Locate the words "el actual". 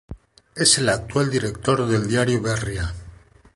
0.79-1.29